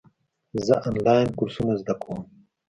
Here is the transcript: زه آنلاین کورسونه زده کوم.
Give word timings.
زه 0.65 0.73
آنلاین 0.89 1.29
کورسونه 1.37 1.73
زده 1.81 1.93
کوم. 2.01 2.19